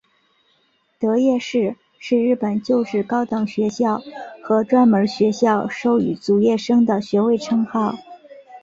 [0.97, 4.01] 得业士是日本旧制高等学校
[4.43, 7.93] 和专门学校授与卒业生的学位称号。